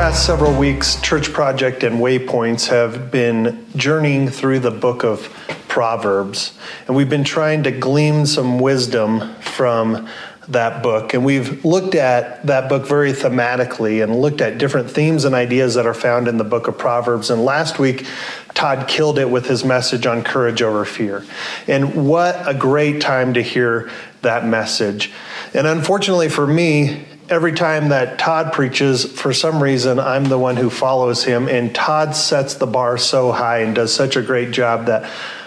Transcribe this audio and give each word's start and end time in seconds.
past 0.00 0.24
several 0.24 0.58
weeks, 0.58 0.98
Church 1.02 1.30
Project 1.30 1.82
and 1.82 1.96
Waypoints 1.96 2.68
have 2.68 3.10
been 3.10 3.66
journeying 3.76 4.30
through 4.30 4.58
the 4.60 4.70
book 4.70 5.04
of 5.04 5.28
Proverbs, 5.68 6.58
and 6.86 6.96
we've 6.96 7.10
been 7.10 7.22
trying 7.22 7.64
to 7.64 7.70
glean 7.70 8.24
some 8.24 8.58
wisdom 8.58 9.34
from 9.40 10.08
that 10.48 10.82
book. 10.82 11.12
And 11.12 11.22
we've 11.22 11.62
looked 11.66 11.94
at 11.94 12.46
that 12.46 12.70
book 12.70 12.88
very 12.88 13.12
thematically 13.12 14.02
and 14.02 14.18
looked 14.22 14.40
at 14.40 14.56
different 14.56 14.90
themes 14.90 15.26
and 15.26 15.34
ideas 15.34 15.74
that 15.74 15.84
are 15.84 15.92
found 15.92 16.28
in 16.28 16.38
the 16.38 16.44
book 16.44 16.66
of 16.66 16.78
Proverbs. 16.78 17.28
And 17.28 17.44
last 17.44 17.78
week, 17.78 18.06
Todd 18.54 18.88
killed 18.88 19.18
it 19.18 19.28
with 19.28 19.48
his 19.48 19.66
message 19.66 20.06
on 20.06 20.24
courage 20.24 20.62
over 20.62 20.86
fear. 20.86 21.26
And 21.68 22.08
what 22.08 22.48
a 22.48 22.54
great 22.54 23.02
time 23.02 23.34
to 23.34 23.42
hear 23.42 23.90
that 24.22 24.46
message. 24.46 25.12
And 25.52 25.66
unfortunately 25.66 26.30
for 26.30 26.46
me, 26.46 27.04
every 27.30 27.52
time 27.52 27.90
that 27.90 28.18
Todd 28.18 28.52
preaches, 28.52 29.04
for 29.04 29.32
some 29.32 29.62
reason, 29.62 30.00
I'm 30.00 30.24
the 30.24 30.38
one 30.38 30.56
who 30.56 30.68
follows 30.68 31.22
him. 31.22 31.48
And 31.48 31.72
Todd 31.72 32.16
sets 32.16 32.54
the 32.54 32.66
bar 32.66 32.98
so 32.98 33.30
high 33.30 33.60
and 33.60 33.74
does 33.74 33.94
such 33.94 34.16
a 34.16 34.22
great 34.22 34.50
job 34.50 34.86
that 34.86 35.04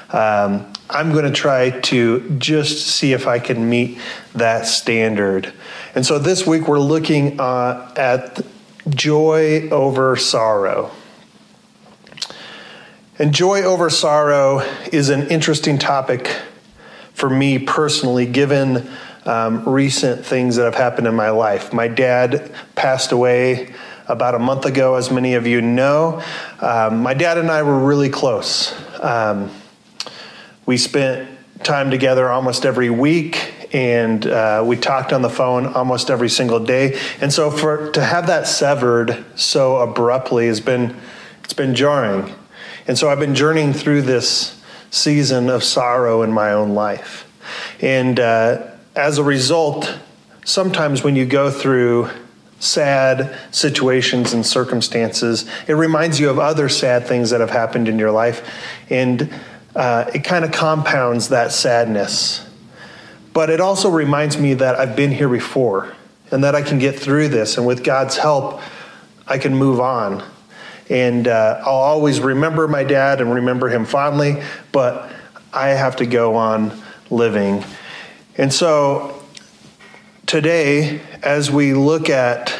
um, 0.09 0.71
I'm 0.89 1.11
going 1.11 1.25
to 1.25 1.31
try 1.31 1.71
to 1.71 2.37
just 2.39 2.87
see 2.87 3.11
if 3.11 3.27
I 3.27 3.39
can 3.39 3.69
meet 3.69 3.99
that 4.33 4.65
standard. 4.65 5.53
And 5.93 6.05
so 6.05 6.17
this 6.19 6.47
week 6.47 6.67
we're 6.67 6.79
looking 6.79 7.39
uh, 7.39 7.93
at 7.97 8.41
joy 8.89 9.69
over 9.69 10.15
sorrow. 10.15 10.91
And 13.19 13.33
joy 13.33 13.61
over 13.61 13.89
sorrow 13.89 14.59
is 14.91 15.09
an 15.09 15.29
interesting 15.29 15.77
topic 15.77 16.41
for 17.13 17.29
me 17.29 17.59
personally, 17.59 18.25
given 18.25 18.89
um, 19.25 19.67
recent 19.67 20.25
things 20.25 20.55
that 20.55 20.65
have 20.65 20.75
happened 20.75 21.07
in 21.07 21.15
my 21.15 21.29
life. 21.29 21.73
My 21.73 21.87
dad 21.87 22.51
passed 22.75 23.11
away 23.11 23.73
about 24.07 24.35
a 24.35 24.39
month 24.39 24.65
ago, 24.65 24.95
as 24.95 25.11
many 25.11 25.35
of 25.35 25.47
you 25.47 25.61
know. 25.61 26.21
Um, 26.59 27.01
my 27.01 27.13
dad 27.13 27.37
and 27.37 27.49
I 27.49 27.63
were 27.63 27.79
really 27.79 28.09
close. 28.09 28.73
Um, 28.99 29.49
we 30.65 30.77
spent 30.77 31.29
time 31.63 31.89
together 31.91 32.29
almost 32.29 32.65
every 32.65 32.89
week 32.89 33.53
and 33.73 34.27
uh, 34.27 34.63
we 34.65 34.75
talked 34.75 35.13
on 35.13 35.21
the 35.21 35.29
phone 35.29 35.65
almost 35.65 36.09
every 36.09 36.29
single 36.29 36.59
day 36.59 36.99
and 37.21 37.31
so 37.31 37.49
for 37.49 37.91
to 37.91 38.03
have 38.03 38.27
that 38.27 38.47
severed 38.47 39.23
so 39.35 39.77
abruptly 39.77 40.47
has 40.47 40.59
been 40.59 40.95
it's 41.43 41.53
been 41.53 41.73
jarring 41.73 42.33
and 42.85 42.97
so 42.97 43.09
i've 43.09 43.19
been 43.19 43.35
journeying 43.35 43.71
through 43.71 44.01
this 44.01 44.61
season 44.91 45.49
of 45.49 45.63
sorrow 45.63 46.21
in 46.21 46.31
my 46.31 46.51
own 46.51 46.73
life 46.73 47.29
and 47.81 48.19
uh, 48.19 48.72
as 48.95 49.17
a 49.17 49.23
result 49.23 49.97
sometimes 50.45 51.03
when 51.03 51.15
you 51.15 51.25
go 51.25 51.49
through 51.49 52.09
sad 52.59 53.37
situations 53.51 54.33
and 54.33 54.45
circumstances 54.45 55.49
it 55.67 55.73
reminds 55.73 56.19
you 56.19 56.29
of 56.29 56.39
other 56.39 56.69
sad 56.69 57.05
things 57.05 57.29
that 57.29 57.41
have 57.41 57.49
happened 57.49 57.87
in 57.87 57.99
your 57.99 58.11
life 58.11 58.49
and 58.89 59.29
uh, 59.75 60.09
it 60.13 60.23
kind 60.23 60.45
of 60.45 60.51
compounds 60.51 61.29
that 61.29 61.51
sadness. 61.51 62.45
But 63.33 63.49
it 63.49 63.59
also 63.59 63.89
reminds 63.89 64.37
me 64.37 64.53
that 64.55 64.75
I've 64.75 64.95
been 64.95 65.11
here 65.11 65.29
before 65.29 65.95
and 66.31 66.43
that 66.43 66.53
I 66.53 66.61
can 66.61 66.77
get 66.79 66.99
through 66.99 67.29
this. 67.29 67.57
And 67.57 67.65
with 67.65 67.83
God's 67.83 68.17
help, 68.17 68.61
I 69.27 69.39
can 69.39 69.55
move 69.55 69.79
on. 69.79 70.23
And 70.89 71.27
uh, 71.27 71.61
I'll 71.65 71.73
always 71.73 72.19
remember 72.19 72.67
my 72.67 72.83
dad 72.83 73.21
and 73.21 73.33
remember 73.33 73.69
him 73.69 73.85
fondly, 73.85 74.43
but 74.71 75.11
I 75.51 75.69
have 75.69 75.95
to 75.97 76.05
go 76.05 76.35
on 76.35 76.79
living. 77.09 77.63
And 78.37 78.51
so 78.51 79.21
today, 80.25 81.01
as 81.21 81.51
we 81.51 81.73
look 81.73 82.09
at 82.09 82.57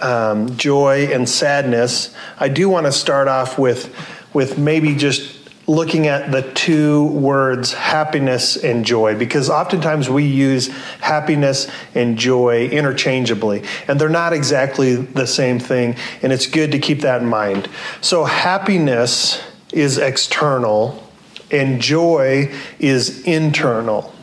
um, 0.00 0.56
joy 0.56 1.08
and 1.12 1.28
sadness, 1.28 2.14
I 2.38 2.48
do 2.48 2.68
want 2.68 2.86
to 2.86 2.92
start 2.92 3.26
off 3.26 3.58
with, 3.58 3.94
with 4.32 4.58
maybe 4.58 4.94
just 4.94 5.38
looking 5.66 6.06
at 6.06 6.32
the 6.32 6.42
two 6.52 7.08
words 7.08 7.74
happiness 7.74 8.56
and 8.56 8.86
joy 8.86 9.14
because 9.18 9.50
oftentimes 9.50 10.08
we 10.08 10.24
use 10.24 10.68
happiness 11.00 11.68
and 11.94 12.16
joy 12.16 12.66
interchangeably 12.68 13.62
and 13.86 14.00
they're 14.00 14.08
not 14.08 14.32
exactly 14.32 14.96
the 14.96 15.26
same 15.26 15.58
thing 15.58 15.94
and 16.22 16.32
it's 16.32 16.46
good 16.46 16.72
to 16.72 16.78
keep 16.78 17.02
that 17.02 17.20
in 17.20 17.28
mind. 17.28 17.68
So 18.00 18.24
happiness 18.24 19.42
is 19.70 19.98
external 19.98 21.06
and 21.50 21.82
joy 21.82 22.50
is 22.78 23.22
internal. 23.24 24.14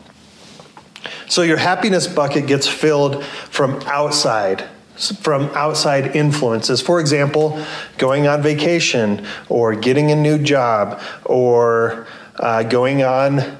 So 1.28 1.42
your 1.42 1.56
happiness 1.56 2.06
bucket 2.06 2.46
gets 2.46 2.68
filled 2.68 3.24
from 3.24 3.80
outside 3.82 4.68
from 4.96 5.44
outside 5.50 6.16
influences. 6.16 6.80
For 6.80 7.00
example, 7.00 7.62
going 7.98 8.26
on 8.26 8.42
vacation 8.42 9.26
or 9.50 9.74
getting 9.74 10.10
a 10.10 10.16
new 10.16 10.38
job 10.38 11.02
or 11.24 12.06
uh, 12.36 12.62
going 12.62 13.02
on 13.02 13.58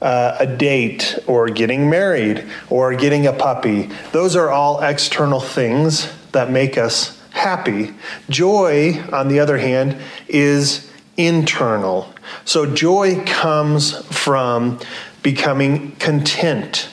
uh, 0.00 0.36
a 0.40 0.46
date 0.46 1.18
or 1.26 1.48
getting 1.48 1.90
married 1.90 2.46
or 2.70 2.94
getting 2.94 3.26
a 3.26 3.32
puppy. 3.32 3.90
Those 4.12 4.36
are 4.36 4.50
all 4.50 4.80
external 4.82 5.40
things 5.40 6.10
that 6.32 6.50
make 6.50 6.78
us 6.78 7.20
happy. 7.30 7.94
Joy, 8.30 9.02
on 9.12 9.28
the 9.28 9.40
other 9.40 9.58
hand, 9.58 10.00
is 10.26 10.90
internal. 11.16 12.14
So 12.44 12.64
joy 12.64 13.24
comes 13.24 13.98
from 14.06 14.80
becoming 15.22 15.92
content 15.96 16.88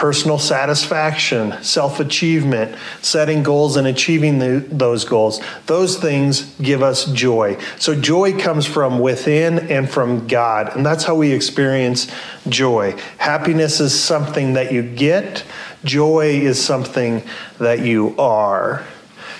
personal 0.00 0.38
satisfaction, 0.38 1.52
self 1.62 2.00
achievement, 2.00 2.74
setting 3.02 3.42
goals 3.42 3.76
and 3.76 3.86
achieving 3.86 4.38
the, 4.38 4.64
those 4.70 5.04
goals. 5.04 5.42
Those 5.66 5.98
things 5.98 6.54
give 6.54 6.82
us 6.82 7.04
joy. 7.12 7.58
So, 7.78 7.94
joy 7.94 8.38
comes 8.38 8.64
from 8.64 8.98
within 9.00 9.70
and 9.70 9.90
from 9.90 10.26
God, 10.26 10.74
and 10.74 10.86
that's 10.86 11.04
how 11.04 11.16
we 11.16 11.32
experience 11.32 12.10
joy. 12.48 12.96
Happiness 13.18 13.78
is 13.78 13.92
something 13.92 14.54
that 14.54 14.72
you 14.72 14.82
get, 14.82 15.44
joy 15.84 16.40
is 16.40 16.58
something 16.58 17.22
that 17.58 17.80
you 17.80 18.16
are. 18.18 18.86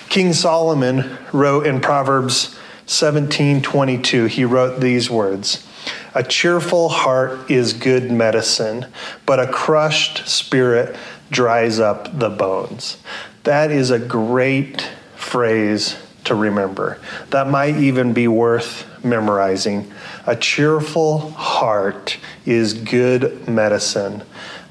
King 0.09 0.31
Solomon 0.31 1.17
wrote 1.33 1.65
in 1.65 1.81
Proverbs 1.81 2.55
17 2.85 3.63
22, 3.63 4.25
he 4.25 4.45
wrote 4.45 4.79
these 4.79 5.09
words. 5.09 5.67
A 6.13 6.23
cheerful 6.23 6.89
heart 6.89 7.49
is 7.49 7.73
good 7.73 8.11
medicine, 8.11 8.87
but 9.25 9.39
a 9.39 9.47
crushed 9.47 10.27
spirit 10.27 10.95
dries 11.29 11.79
up 11.79 12.19
the 12.19 12.29
bones. 12.29 12.97
That 13.43 13.71
is 13.71 13.91
a 13.91 13.99
great 13.99 14.89
phrase 15.15 15.95
to 16.25 16.35
remember. 16.35 16.99
That 17.29 17.47
might 17.47 17.77
even 17.77 18.11
be 18.13 18.27
worth 18.27 18.85
memorizing. 19.03 19.91
A 20.27 20.35
cheerful 20.35 21.31
heart 21.31 22.17
is 22.45 22.73
good 22.73 23.47
medicine, 23.47 24.23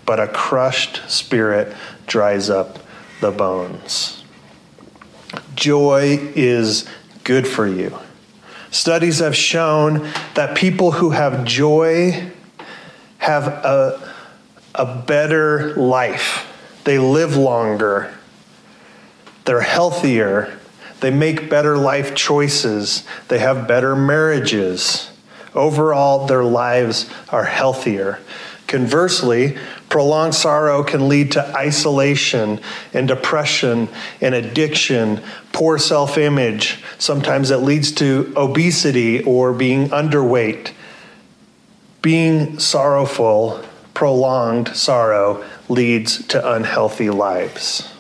but 0.04 0.20
a 0.20 0.28
crushed 0.28 1.00
spirit 1.10 1.74
dries 2.06 2.50
up 2.50 2.78
the 3.20 3.30
bones. 3.30 4.22
Joy 5.54 6.18
is 6.34 6.88
good 7.24 7.48
for 7.48 7.66
you. 7.66 7.96
Studies 8.70 9.18
have 9.18 9.34
shown 9.34 10.08
that 10.34 10.56
people 10.56 10.92
who 10.92 11.10
have 11.10 11.44
joy 11.44 12.30
have 13.18 13.46
a, 13.48 14.14
a 14.74 15.02
better 15.02 15.74
life. 15.74 16.46
They 16.84 16.98
live 16.98 17.36
longer. 17.36 18.14
They're 19.44 19.60
healthier. 19.60 20.56
They 21.00 21.10
make 21.10 21.50
better 21.50 21.76
life 21.76 22.14
choices. 22.14 23.04
They 23.28 23.38
have 23.40 23.66
better 23.66 23.96
marriages. 23.96 25.10
Overall, 25.54 26.26
their 26.26 26.44
lives 26.44 27.10
are 27.30 27.44
healthier. 27.44 28.20
Conversely, 28.66 29.58
prolonged 29.90 30.34
sorrow 30.34 30.82
can 30.82 31.08
lead 31.08 31.32
to 31.32 31.56
isolation 31.56 32.60
and 32.94 33.06
depression 33.06 33.88
and 34.22 34.34
addiction, 34.34 35.20
poor 35.52 35.76
self 35.76 36.16
image. 36.16 36.82
Sometimes 36.98 37.50
it 37.50 37.58
leads 37.58 37.92
to 37.92 38.32
obesity 38.36 39.22
or 39.24 39.52
being 39.52 39.90
underweight. 39.90 40.72
Being 42.00 42.58
sorrowful, 42.58 43.62
prolonged 43.92 44.74
sorrow, 44.74 45.44
leads 45.68 46.26
to 46.28 46.52
unhealthy 46.54 47.10
lives. 47.10 47.92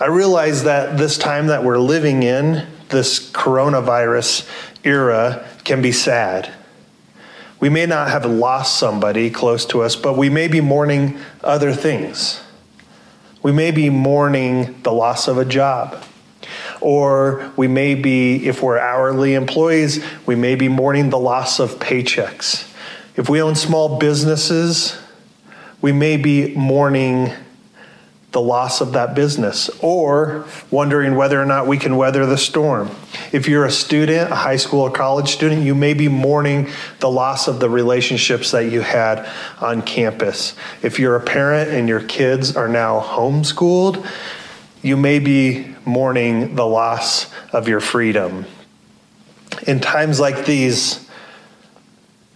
I 0.00 0.06
realize 0.06 0.64
that 0.64 0.96
this 0.96 1.18
time 1.18 1.48
that 1.48 1.62
we're 1.62 1.78
living 1.78 2.22
in, 2.22 2.66
this 2.88 3.30
coronavirus 3.30 4.48
era, 4.84 5.46
can 5.64 5.82
be 5.82 5.92
sad. 5.92 6.52
We 7.60 7.68
may 7.68 7.86
not 7.86 8.08
have 8.10 8.24
lost 8.24 8.78
somebody 8.78 9.30
close 9.30 9.66
to 9.66 9.82
us, 9.82 9.96
but 9.96 10.16
we 10.16 10.28
may 10.28 10.48
be 10.48 10.60
mourning 10.60 11.18
other 11.42 11.72
things. 11.72 12.40
We 13.42 13.52
may 13.52 13.70
be 13.70 13.90
mourning 13.90 14.80
the 14.82 14.92
loss 14.92 15.28
of 15.28 15.38
a 15.38 15.44
job. 15.44 16.04
Or 16.80 17.52
we 17.56 17.66
may 17.66 17.94
be, 17.94 18.46
if 18.46 18.62
we're 18.62 18.78
hourly 18.78 19.34
employees, 19.34 20.04
we 20.26 20.36
may 20.36 20.54
be 20.54 20.68
mourning 20.68 21.10
the 21.10 21.18
loss 21.18 21.58
of 21.58 21.78
paychecks. 21.80 22.70
If 23.16 23.28
we 23.28 23.42
own 23.42 23.56
small 23.56 23.98
businesses, 23.98 24.96
we 25.80 25.90
may 25.90 26.16
be 26.16 26.54
mourning 26.54 27.32
the 28.38 28.44
loss 28.44 28.80
of 28.80 28.92
that 28.92 29.16
business 29.16 29.68
or 29.80 30.46
wondering 30.70 31.16
whether 31.16 31.42
or 31.42 31.44
not 31.44 31.66
we 31.66 31.76
can 31.76 31.96
weather 31.96 32.24
the 32.24 32.38
storm. 32.38 32.88
If 33.32 33.48
you're 33.48 33.64
a 33.64 33.70
student, 33.70 34.30
a 34.30 34.36
high 34.36 34.58
school 34.58 34.82
or 34.82 34.92
college 34.92 35.30
student, 35.30 35.64
you 35.64 35.74
may 35.74 35.92
be 35.92 36.06
mourning 36.06 36.70
the 37.00 37.10
loss 37.10 37.48
of 37.48 37.58
the 37.58 37.68
relationships 37.68 38.52
that 38.52 38.70
you 38.70 38.80
had 38.80 39.28
on 39.60 39.82
campus. 39.82 40.54
If 40.84 41.00
you're 41.00 41.16
a 41.16 41.20
parent 41.20 41.70
and 41.70 41.88
your 41.88 42.00
kids 42.00 42.56
are 42.56 42.68
now 42.68 43.00
homeschooled, 43.00 44.06
you 44.82 44.96
may 44.96 45.18
be 45.18 45.74
mourning 45.84 46.54
the 46.54 46.64
loss 46.64 47.26
of 47.52 47.66
your 47.66 47.80
freedom. 47.80 48.46
In 49.66 49.80
times 49.80 50.20
like 50.20 50.46
these, 50.46 51.07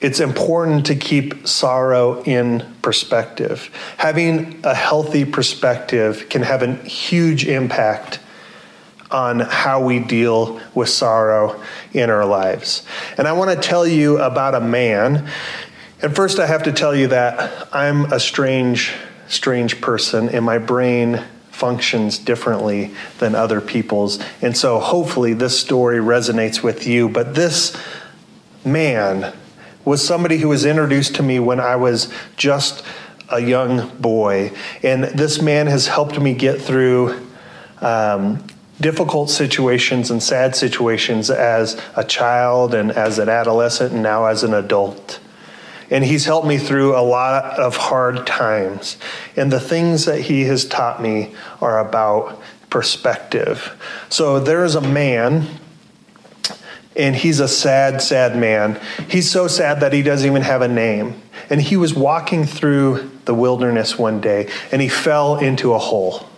it's 0.03 0.19
important 0.19 0.87
to 0.87 0.97
keep 0.97 1.47
sorrow 1.47 2.23
in 2.25 2.75
perspective. 2.83 3.71
Having 3.99 4.61
a 4.65 4.75
healthy 4.75 5.25
perspective 5.25 6.29
can 6.29 6.43
have 6.43 6.65
a 6.65 6.75
huge 6.75 7.47
impact 7.47 8.19
on 9.13 9.39
how 9.39 9.85
we 9.85 10.01
deal 10.01 10.61
with 10.75 10.89
sorrow 10.89 11.63
in 11.93 12.11
our 12.11 12.25
lives. 12.25 12.85
And 13.17 13.29
I 13.29 13.33
want 13.33 13.51
to 13.53 13.69
tell 13.69 13.87
you 13.87 14.19
about 14.19 14.57
a 14.57 14.61
man. 14.61 15.31
And 16.01 16.17
first, 16.17 16.41
I 16.41 16.47
have 16.47 16.65
to 16.65 16.73
tell 16.73 16.97
you 16.97 17.07
that 17.09 17.69
I'm 17.73 18.13
a 18.13 18.19
strange, 18.19 18.93
strange 19.29 19.81
person, 19.81 20.31
and 20.31 20.45
my 20.45 20.59
brain 20.59 21.23
functions 21.53 22.19
differently 22.19 22.91
than 23.21 23.37
other 23.37 23.61
people's. 23.61 24.19
And 24.41 24.57
so, 24.57 24.81
hopefully, 24.81 25.33
this 25.33 25.61
story 25.61 25.99
resonates 25.99 26.61
with 26.61 26.89
you. 26.89 27.09
But 27.09 27.37
this 27.37 27.77
man, 28.65 29.33
was 29.85 30.07
somebody 30.07 30.39
who 30.39 30.49
was 30.49 30.65
introduced 30.65 31.15
to 31.17 31.23
me 31.23 31.39
when 31.39 31.61
I 31.61 31.77
was 31.77 32.13
just 32.37 32.85
a 33.29 33.41
young 33.41 33.89
boy. 33.99 34.53
And 34.83 35.05
this 35.05 35.41
man 35.41 35.67
has 35.67 35.87
helped 35.87 36.21
me 36.21 36.35
get 36.35 36.61
through 36.61 37.29
um, 37.81 38.47
difficult 38.81 39.31
situations 39.31 40.11
and 40.11 40.23
sad 40.23 40.55
situations 40.55 41.31
as 41.31 41.81
a 41.97 42.05
child 42.05 42.75
and 42.75 42.93
as 42.93 43.19
an 43.19 43.29
adolescent 43.29 43.93
and 43.93 44.03
now 44.03 44.27
as 44.27 44.45
an 44.45 44.55
adult. 44.55 45.21
And 45.91 46.05
he's 46.05 46.25
helped 46.25 46.47
me 46.47 46.59
through 46.59 46.97
a 46.97 47.03
lot 47.03 47.59
of 47.59 47.77
hard 47.77 48.27
times. 48.27 48.97
And 49.37 49.53
the 49.53 49.61
things 49.61 50.07
that 50.07 50.23
he 50.23 50.43
has 50.45 50.65
taught 50.65 51.03
me 51.03 51.35
are 51.61 51.87
about 51.87 52.41
perspective. 52.71 53.77
So 54.09 54.41
there's 54.41 54.75
a 54.75 54.81
man 54.81 55.47
and 56.97 57.17
he's 57.17 57.41
a 57.41 57.49
sad, 57.49 58.03
sad 58.03 58.37
man. 58.37 58.81
He's 59.09 59.31
so 59.31 59.49
sad 59.49 59.81
that 59.81 59.93
he 59.93 60.03
doesn't 60.03 60.29
even 60.29 60.43
have 60.43 60.63
a 60.63 60.69
name. 60.69 61.21
And 61.49 61.61
he 61.61 61.77
was 61.77 61.95
walking 61.95 62.45
through 62.45 63.11
the 63.25 63.35
wilderness 63.35 63.99
one 63.99 64.21
day 64.21 64.51
and 64.71 64.83
he 64.83 64.89
fell 64.89 65.39
into 65.39 65.73
a 65.73 65.79
hole. 65.79 66.29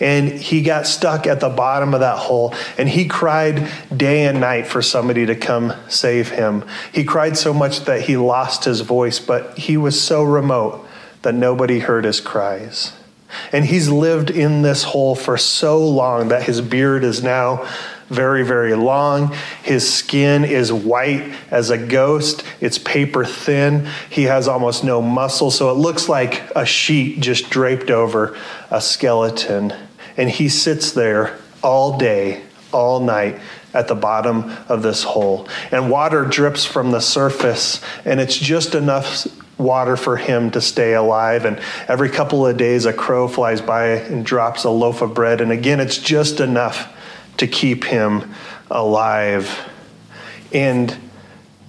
And 0.00 0.28
he 0.28 0.62
got 0.62 0.86
stuck 0.86 1.26
at 1.26 1.40
the 1.40 1.48
bottom 1.48 1.94
of 1.94 2.00
that 2.00 2.18
hole 2.18 2.54
and 2.76 2.88
he 2.88 3.06
cried 3.06 3.70
day 3.96 4.26
and 4.26 4.40
night 4.40 4.66
for 4.66 4.82
somebody 4.82 5.26
to 5.26 5.36
come 5.36 5.72
save 5.88 6.30
him. 6.30 6.64
He 6.92 7.04
cried 7.04 7.36
so 7.36 7.54
much 7.54 7.80
that 7.84 8.02
he 8.02 8.16
lost 8.16 8.64
his 8.64 8.80
voice, 8.80 9.18
but 9.18 9.58
he 9.58 9.76
was 9.76 10.00
so 10.00 10.22
remote 10.22 10.86
that 11.22 11.34
nobody 11.34 11.78
heard 11.78 12.04
his 12.04 12.20
cries. 12.20 12.92
And 13.52 13.64
he's 13.64 13.88
lived 13.88 14.30
in 14.30 14.62
this 14.62 14.82
hole 14.82 15.14
for 15.14 15.38
so 15.38 15.86
long 15.86 16.28
that 16.28 16.42
his 16.42 16.60
beard 16.60 17.02
is 17.02 17.22
now 17.22 17.66
very, 18.12 18.44
very 18.44 18.74
long. 18.74 19.34
His 19.62 19.92
skin 19.92 20.44
is 20.44 20.72
white 20.72 21.34
as 21.50 21.70
a 21.70 21.78
ghost. 21.78 22.44
It's 22.60 22.78
paper 22.78 23.24
thin. 23.24 23.88
He 24.10 24.24
has 24.24 24.48
almost 24.48 24.84
no 24.84 25.00
muscle, 25.00 25.50
so 25.50 25.70
it 25.70 25.74
looks 25.74 26.08
like 26.08 26.42
a 26.54 26.66
sheet 26.66 27.20
just 27.20 27.50
draped 27.50 27.90
over 27.90 28.38
a 28.70 28.80
skeleton. 28.80 29.72
And 30.16 30.28
he 30.28 30.48
sits 30.48 30.92
there 30.92 31.38
all 31.62 31.98
day, 31.98 32.42
all 32.72 33.00
night 33.00 33.40
at 33.74 33.88
the 33.88 33.94
bottom 33.94 34.54
of 34.68 34.82
this 34.82 35.02
hole. 35.02 35.48
And 35.70 35.90
water 35.90 36.24
drips 36.24 36.64
from 36.64 36.90
the 36.90 37.00
surface, 37.00 37.80
and 38.04 38.20
it's 38.20 38.36
just 38.36 38.74
enough 38.74 39.26
water 39.58 39.96
for 39.96 40.16
him 40.16 40.50
to 40.50 40.60
stay 40.60 40.92
alive. 40.92 41.44
And 41.44 41.60
every 41.88 42.10
couple 42.10 42.46
of 42.46 42.56
days, 42.56 42.84
a 42.84 42.92
crow 42.92 43.28
flies 43.28 43.62
by 43.62 43.86
and 43.86 44.24
drops 44.26 44.64
a 44.64 44.70
loaf 44.70 45.00
of 45.00 45.14
bread. 45.14 45.40
And 45.40 45.50
again, 45.50 45.80
it's 45.80 45.98
just 45.98 46.40
enough 46.40 46.92
to 47.36 47.46
keep 47.46 47.84
him 47.84 48.34
alive. 48.70 49.68
And 50.52 50.96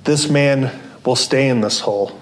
this 0.04 0.30
man 0.30 0.80
will 1.06 1.15
stay 1.15 1.48
in 1.50 1.62
this 1.62 1.81
hole 1.81 2.21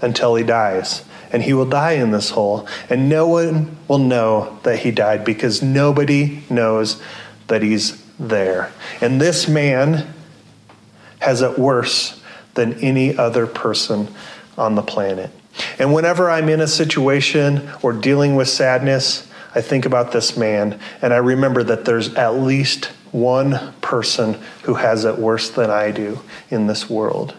until 0.00 0.34
he 0.34 0.44
dies. 0.44 1.04
And 1.32 1.42
he 1.42 1.52
will 1.52 1.68
die 1.68 1.92
in 1.92 2.10
this 2.10 2.30
hole. 2.30 2.66
And 2.88 3.08
no 3.08 3.28
one 3.28 3.76
will 3.86 3.98
know 3.98 4.58
that 4.64 4.80
he 4.80 4.90
died 4.90 5.24
because 5.24 5.62
nobody 5.62 6.42
knows 6.50 7.00
that 7.46 7.62
he's 7.62 8.02
there. 8.18 8.72
And 9.00 9.20
this 9.20 9.48
man 9.48 10.12
has 11.20 11.42
it 11.42 11.58
worse 11.58 12.20
than 12.54 12.74
any 12.80 13.16
other 13.16 13.46
person 13.46 14.08
on 14.58 14.74
the 14.74 14.82
planet. 14.82 15.30
And 15.78 15.92
whenever 15.92 16.30
I'm 16.30 16.48
in 16.48 16.60
a 16.60 16.66
situation 16.66 17.70
or 17.82 17.92
dealing 17.92 18.34
with 18.36 18.48
sadness, 18.48 19.28
I 19.54 19.60
think 19.60 19.84
about 19.86 20.12
this 20.12 20.36
man 20.36 20.78
and 21.02 21.12
I 21.12 21.18
remember 21.18 21.62
that 21.64 21.84
there's 21.84 22.14
at 22.14 22.36
least 22.36 22.86
one 23.12 23.72
person 23.80 24.38
who 24.62 24.74
has 24.74 25.04
it 25.04 25.18
worse 25.18 25.50
than 25.50 25.70
I 25.70 25.90
do 25.90 26.20
in 26.50 26.66
this 26.66 26.88
world. 26.88 27.34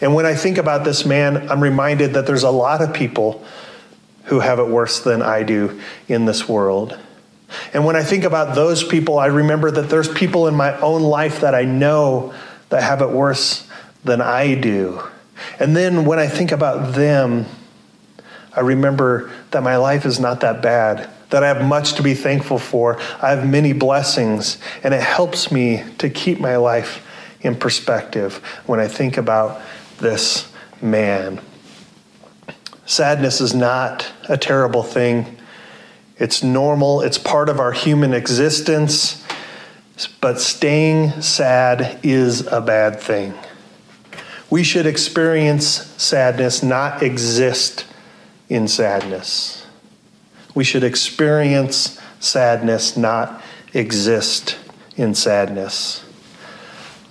And 0.00 0.14
when 0.14 0.26
I 0.26 0.34
think 0.34 0.58
about 0.58 0.84
this 0.84 1.06
man, 1.06 1.50
I'm 1.50 1.62
reminded 1.62 2.14
that 2.14 2.26
there's 2.26 2.42
a 2.42 2.50
lot 2.50 2.82
of 2.82 2.92
people 2.92 3.44
who 4.24 4.40
have 4.40 4.58
it 4.58 4.68
worse 4.68 5.00
than 5.00 5.22
I 5.22 5.42
do 5.42 5.80
in 6.06 6.26
this 6.26 6.48
world. 6.48 6.98
And 7.72 7.86
when 7.86 7.96
I 7.96 8.02
think 8.02 8.24
about 8.24 8.54
those 8.54 8.84
people, 8.84 9.18
I 9.18 9.26
remember 9.26 9.70
that 9.70 9.88
there's 9.88 10.08
people 10.08 10.48
in 10.48 10.54
my 10.54 10.78
own 10.80 11.02
life 11.02 11.40
that 11.40 11.54
I 11.54 11.64
know 11.64 12.34
that 12.68 12.82
have 12.82 13.00
it 13.00 13.08
worse 13.08 13.66
than 14.04 14.20
I 14.20 14.54
do. 14.54 15.02
And 15.58 15.74
then 15.74 16.04
when 16.04 16.18
I 16.18 16.26
think 16.26 16.52
about 16.52 16.94
them, 16.94 17.46
I 18.58 18.62
remember 18.62 19.30
that 19.52 19.62
my 19.62 19.76
life 19.76 20.04
is 20.04 20.18
not 20.18 20.40
that 20.40 20.62
bad, 20.62 21.08
that 21.30 21.44
I 21.44 21.46
have 21.46 21.64
much 21.64 21.92
to 21.92 22.02
be 22.02 22.14
thankful 22.14 22.58
for. 22.58 23.00
I 23.22 23.30
have 23.30 23.48
many 23.48 23.72
blessings, 23.72 24.58
and 24.82 24.92
it 24.92 25.00
helps 25.00 25.52
me 25.52 25.84
to 25.98 26.10
keep 26.10 26.40
my 26.40 26.56
life 26.56 27.06
in 27.40 27.54
perspective 27.54 28.38
when 28.66 28.80
I 28.80 28.88
think 28.88 29.16
about 29.16 29.62
this 29.98 30.50
man. 30.82 31.40
Sadness 32.84 33.40
is 33.40 33.54
not 33.54 34.10
a 34.28 34.36
terrible 34.36 34.82
thing. 34.82 35.38
It's 36.16 36.42
normal, 36.42 37.02
it's 37.02 37.16
part 37.16 37.48
of 37.48 37.60
our 37.60 37.70
human 37.70 38.12
existence, 38.12 39.24
but 40.20 40.40
staying 40.40 41.22
sad 41.22 42.00
is 42.02 42.44
a 42.48 42.60
bad 42.60 42.98
thing. 42.98 43.34
We 44.50 44.64
should 44.64 44.86
experience 44.86 45.66
sadness, 45.96 46.60
not 46.60 47.04
exist 47.04 47.84
in 48.48 48.68
sadness. 48.68 49.66
We 50.54 50.64
should 50.64 50.84
experience 50.84 52.00
sadness, 52.20 52.96
not 52.96 53.42
exist 53.72 54.58
in 54.96 55.14
sadness. 55.14 56.04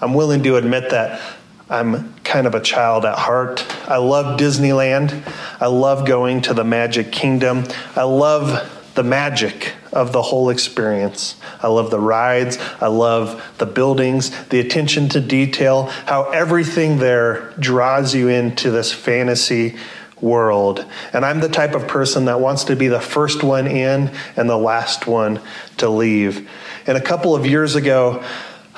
I'm 0.02 0.14
willing 0.14 0.44
to 0.44 0.58
admit 0.58 0.90
that 0.92 1.22
I'm 1.70 2.14
kind 2.20 2.48
of 2.48 2.56
a 2.56 2.62
child 2.62 3.06
at 3.06 3.18
heart. 3.18 3.66
I 3.90 3.98
love 3.98 4.40
Disneyland. 4.40 5.24
I 5.60 5.68
love 5.68 6.06
going 6.06 6.42
to 6.44 6.54
the 6.54 6.64
Magic 6.64 7.12
Kingdom. 7.12 7.66
I 7.96 8.04
love 8.04 8.74
the 8.96 9.04
magic 9.04 9.74
of 9.94 10.12
the 10.12 10.22
whole 10.24 10.50
experience. 10.50 11.36
I 11.62 11.68
love 11.68 11.92
the 11.92 12.00
rides. 12.00 12.58
I 12.82 12.88
love 12.88 13.54
the 13.60 13.66
buildings, 13.68 14.32
the 14.46 14.60
attention 14.60 15.08
to 15.10 15.22
detail, 15.22 15.84
how 16.06 16.32
everything 16.32 16.98
there 16.98 17.52
draws 17.60 18.16
you 18.16 18.28
into 18.28 18.72
this 18.72 18.92
fantasy 18.92 19.76
world. 20.22 20.86
And 21.14 21.26
I'm 21.26 21.40
the 21.40 21.50
type 21.50 21.76
of 21.76 21.88
person 21.88 22.26
that 22.26 22.40
wants 22.40 22.66
to 22.66 22.76
be 22.76 22.88
the 22.88 23.00
first 23.00 23.44
one 23.44 23.68
in 23.68 24.12
and 24.36 24.50
the 24.50 24.58
last 24.58 25.08
one 25.08 25.42
to 25.78 25.90
leave. 25.90 26.50
And 26.86 26.98
a 26.98 27.02
couple 27.02 27.36
of 27.36 27.46
years 27.46 27.76
ago, 27.76 28.24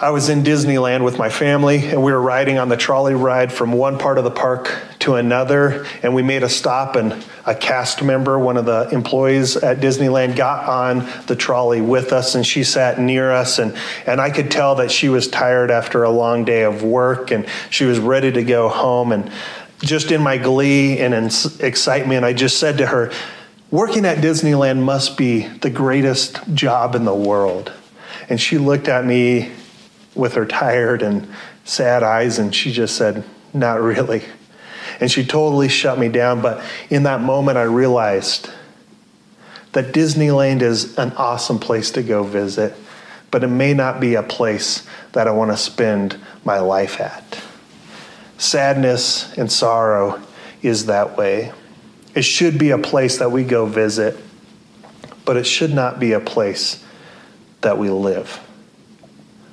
I 0.02 0.12
was 0.12 0.30
in 0.30 0.44
Disneyland 0.44 1.04
with 1.04 1.18
my 1.18 1.28
family, 1.28 1.90
and 1.90 2.02
we 2.02 2.14
were 2.14 2.22
riding 2.22 2.58
on 2.58 2.70
the 2.70 2.78
trolley 2.78 3.16
ride 3.16 3.52
from 3.52 3.74
one 3.74 3.98
part 3.98 4.18
of 4.18 4.24
the 4.24 4.32
park 4.32 4.74
to 5.00 5.16
another. 5.16 5.86
And 6.02 6.16
we 6.16 6.24
made 6.24 6.42
a 6.42 6.48
stop, 6.48 6.96
and 6.96 7.22
a 7.46 7.54
cast 7.54 8.02
member, 8.02 8.40
one 8.40 8.56
of 8.56 8.66
the 8.66 8.88
employees 8.94 9.58
at 9.58 9.82
Disneyland, 9.82 10.38
got 10.38 10.70
on 10.70 11.10
the 11.28 11.36
trolley 11.36 11.82
with 11.82 12.14
us, 12.14 12.36
and 12.36 12.46
she 12.46 12.64
sat 12.64 12.98
near 12.98 13.30
us. 13.30 13.60
And, 13.60 13.76
and 14.06 14.22
I 14.22 14.30
could 14.30 14.50
tell 14.50 14.76
that 14.76 14.90
she 14.90 15.10
was 15.10 15.28
tired 15.28 15.70
after 15.70 16.04
a 16.04 16.10
long 16.10 16.46
day 16.46 16.64
of 16.64 16.82
work, 16.82 17.32
and 17.32 17.46
she 17.70 17.84
was 17.84 18.00
ready 18.00 18.32
to 18.32 18.44
go 18.46 18.70
home. 18.70 19.12
And 19.12 19.30
just 19.80 20.12
in 20.12 20.22
my 20.22 20.38
glee 20.38 21.00
and 21.00 21.14
in 21.14 21.30
excitement, 21.60 22.26
I 22.26 22.34
just 22.34 22.60
said 22.60 22.78
to 22.80 22.88
her, 22.88 23.12
Working 23.72 24.06
at 24.06 24.18
Disneyland 24.18 24.82
must 24.82 25.16
be 25.16 25.48
the 25.48 25.70
greatest 25.70 26.40
job 26.54 26.96
in 26.96 27.06
the 27.06 27.14
world. 27.14 27.72
And 28.28 28.42
she 28.42 28.58
looked 28.58 28.88
at 28.88 29.06
me 29.06 29.52
with 30.16 30.34
her 30.34 30.46
tired 30.46 31.04
and 31.04 31.28
sad 31.66 32.02
eyes 32.02 32.40
and 32.40 32.54
she 32.54 32.72
just 32.72 32.96
said, 32.96 33.24
Not 33.54 33.82
really. 33.82 34.24
And 35.00 35.12
she 35.12 35.24
totally 35.24 35.70
shut 35.70 36.00
me 36.00 36.10
down. 36.10 36.42
But 36.42 36.64
in 36.90 37.04
that 37.04 37.22
moment, 37.22 37.58
I 37.58 37.64
realized 37.64 38.50
that 39.74 39.94
Disneyland 39.94 40.62
is 40.62 40.98
an 40.98 41.12
awesome 41.14 41.60
place 41.60 41.92
to 41.92 42.02
go 42.02 42.24
visit, 42.24 42.76
but 43.30 43.44
it 43.44 43.48
may 43.48 43.76
not 43.76 44.00
be 44.00 44.16
a 44.16 44.24
place 44.24 44.86
that 45.12 45.28
I 45.28 45.32
want 45.32 45.52
to 45.52 45.58
spend 45.58 46.18
my 46.44 46.60
life 46.60 47.00
at. 47.00 47.44
Sadness 48.40 49.38
and 49.38 49.52
sorrow 49.52 50.22
is 50.62 50.86
that 50.86 51.18
way. 51.18 51.52
It 52.16 52.24
should 52.24 52.58
be 52.58 52.72
a 52.72 52.78
place 52.78 53.18
that 53.20 53.32
we 53.32 53.44
go 53.44 53.66
visit, 53.66 54.18
but 55.26 55.36
it 55.36 55.46
should 55.46 55.74
not 55.74 56.00
be 56.00 56.14
a 56.14 56.22
place 56.22 56.84
that 57.62 57.78
we 57.78 57.90
live. 57.90 58.40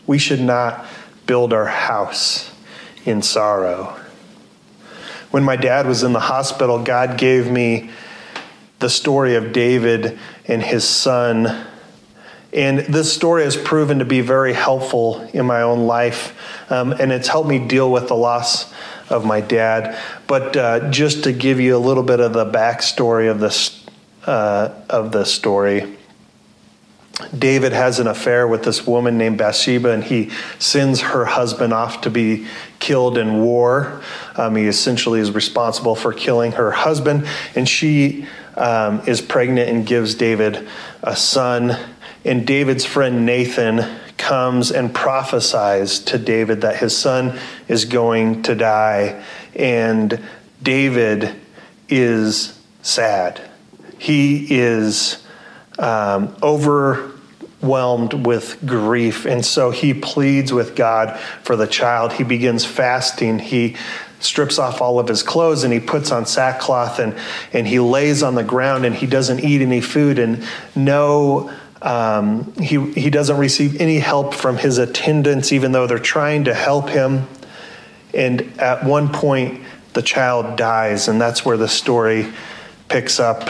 We 0.07 0.19
should 0.19 0.41
not 0.41 0.87
build 1.27 1.53
our 1.53 1.67
house 1.67 2.53
in 3.05 3.23
sorrow. 3.23 3.99
When 5.33 5.43
my 5.43 5.57
dad 5.57 5.89
was 5.89 6.05
in 6.05 6.13
the 6.13 6.21
hospital, 6.21 6.83
God 6.83 7.19
gave 7.19 7.51
me 7.51 7.91
the 8.79 8.89
story 8.89 9.35
of 9.35 9.53
David 9.53 10.17
and 10.47 10.63
his 10.63 10.85
son. 10.85 11.67
And 12.53 12.79
this 12.81 13.13
story 13.13 13.45
has 13.45 13.57
proven 13.57 13.99
to 13.99 14.05
be 14.05 14.21
very 14.21 14.53
helpful 14.53 15.21
in 15.33 15.47
my 15.47 15.63
own 15.63 15.87
life. 15.87 16.37
Um, 16.71 16.93
and 16.93 17.13
it's 17.13 17.29
helped 17.29 17.49
me 17.49 17.59
deal 17.59 17.91
with 17.91 18.09
the 18.09 18.17
loss 18.17 18.73
of 19.11 19.25
my 19.25 19.41
dad. 19.41 19.99
But 20.27 20.57
uh, 20.57 20.91
just 20.91 21.25
to 21.25 21.33
give 21.33 21.61
you 21.61 21.77
a 21.77 21.79
little 21.79 22.03
bit 22.03 22.21
of 22.21 22.33
the 22.33 22.47
backstory 22.47 23.31
of 23.31 23.41
this 23.41 23.85
uh, 24.27 24.75
of 24.91 25.13
the 25.13 25.25
story, 25.25 25.97
David 27.37 27.73
has 27.73 27.99
an 27.99 28.07
affair 28.07 28.47
with 28.47 28.63
this 28.63 28.87
woman 28.87 29.17
named 29.17 29.39
Bathsheba, 29.39 29.91
and 29.91 30.05
he 30.05 30.31
sends 30.59 31.01
her 31.01 31.25
husband 31.25 31.73
off 31.73 32.03
to 32.03 32.11
be 32.11 32.47
killed 32.79 33.17
in 33.17 33.43
war. 33.43 34.03
Um, 34.37 34.57
he 34.57 34.67
essentially 34.67 35.21
is 35.21 35.31
responsible 35.31 35.95
for 35.95 36.13
killing 36.13 36.53
her 36.53 36.71
husband, 36.71 37.27
and 37.55 37.67
she 37.67 38.27
um, 38.55 39.03
is 39.07 39.23
pregnant 39.23 39.71
and 39.71 39.87
gives 39.87 40.15
David 40.15 40.69
a 41.03 41.17
son. 41.17 41.79
And 42.27 42.45
David's 42.45 42.85
friend 42.85 43.25
Nathan 43.25 44.01
comes 44.19 44.73
and 44.73 44.93
prophesies 44.93 46.01
to 46.01 46.19
David 46.19 46.63
that 46.63 46.77
his 46.77 46.97
son 46.97 47.39
is 47.69 47.85
going 47.85 48.43
to 48.43 48.57
die. 48.57 49.23
And 49.55 50.21
David 50.61 51.37
is 51.89 52.59
sad. 52.83 53.41
He 53.99 54.59
is 54.59 55.25
um, 55.79 56.37
overwhelmed 56.43 58.27
with 58.27 58.59
grief. 58.67 59.25
And 59.25 59.47
so 59.47 59.71
he 59.71 59.95
pleads 59.95 60.53
with 60.53 60.75
God 60.75 61.21
for 61.45 61.55
the 61.55 61.69
child. 61.69 62.15
He 62.15 62.25
begins 62.25 62.65
fasting. 62.65 63.39
He 63.39 63.77
strips 64.19 64.59
off 64.59 64.81
all 64.81 64.99
of 64.99 65.07
his 65.07 65.23
clothes 65.23 65.63
and 65.63 65.73
he 65.73 65.79
puts 65.79 66.11
on 66.11 66.27
sackcloth 66.27 66.99
and, 66.99 67.17
and 67.53 67.69
he 67.69 67.79
lays 67.79 68.25
on 68.25 68.35
the 68.35 68.43
ground 68.43 68.85
and 68.85 68.97
he 68.97 69.07
doesn't 69.07 69.41
eat 69.41 69.61
any 69.61 69.81
food 69.81 70.19
and 70.19 70.45
no 70.75 71.53
um, 71.83 72.53
he, 72.55 72.93
he 72.93 73.11
doesn't 73.11 73.37
receive 73.37 73.81
any 73.81 73.99
help 73.99 74.35
from 74.35 74.57
his 74.57 74.79
attendants 74.79 75.53
even 75.53 75.73
though 75.73 75.87
they're 75.87 75.99
trying 75.99 76.45
to 76.45 76.55
help 76.55 76.89
him 76.89 77.27
and 78.15 78.41
at 78.59 78.85
one 78.85 79.09
point 79.13 79.63
the 79.93 80.03
child 80.03 80.57
dies 80.57 81.09
and 81.09 81.21
that's 81.21 81.45
where 81.45 81.57
the 81.57 81.69
story 81.69 82.33
picks 82.89 83.21
up 83.21 83.49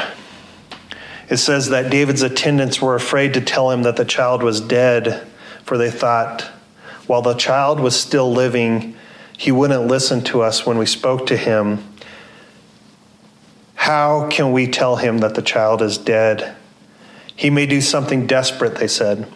it 1.28 1.36
says 1.36 1.68
that 1.68 1.90
david's 1.90 2.22
attendants 2.22 2.80
were 2.80 2.94
afraid 2.94 3.34
to 3.34 3.40
tell 3.40 3.70
him 3.70 3.82
that 3.82 3.96
the 3.96 4.04
child 4.04 4.42
was 4.42 4.60
dead 4.60 5.26
for 5.64 5.78
they 5.78 5.90
thought 5.90 6.42
while 7.06 7.22
the 7.22 7.34
child 7.34 7.78
was 7.78 7.98
still 7.98 8.32
living 8.32 8.96
he 9.36 9.52
wouldn't 9.52 9.86
listen 9.86 10.22
to 10.24 10.42
us 10.42 10.64
when 10.64 10.78
we 10.78 10.86
spoke 10.86 11.26
to 11.26 11.36
him. 11.36 11.84
How 13.74 14.28
can 14.28 14.52
we 14.52 14.66
tell 14.66 14.96
him 14.96 15.18
that 15.18 15.34
the 15.34 15.42
child 15.42 15.82
is 15.82 15.98
dead? 15.98 16.56
He 17.36 17.50
may 17.50 17.66
do 17.66 17.80
something 17.80 18.26
desperate, 18.26 18.76
they 18.76 18.88
said. 18.88 19.30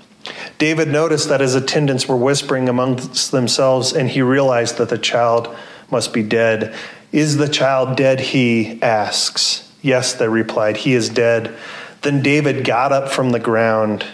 David 0.59 0.89
noticed 0.89 1.29
that 1.29 1.41
his 1.41 1.55
attendants 1.55 2.09
were 2.09 2.17
whispering 2.17 2.69
amongst 2.69 3.31
themselves, 3.31 3.93
and 3.93 4.11
he 4.11 4.23
realized 4.23 4.79
that 4.79 4.89
the 4.89 4.99
child 4.99 5.55
must 5.91 6.13
be 6.13 6.23
dead. 6.23 6.75
Is 7.13 7.37
the 7.37 7.49
child 7.49 7.97
dead? 7.97 8.21
He 8.21 8.81
asks. 8.83 9.73
Yes, 9.83 10.13
they 10.13 10.29
replied, 10.29 10.79
he 10.79 10.95
is 10.95 11.09
dead. 11.09 11.55
Then 12.03 12.23
David 12.23 12.65
got 12.65 12.93
up 12.93 13.11
from 13.11 13.31
the 13.31 13.41
ground. 13.41 14.05